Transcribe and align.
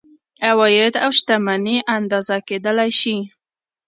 عواید 0.49 0.93
او 1.03 1.09
شتمني 1.17 1.77
اندازه 1.97 2.35
کیدلی 2.47 2.91
شي. 2.99 3.15